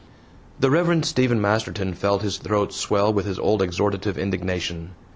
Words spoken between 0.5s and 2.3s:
The Rev. Stephen Masterton felt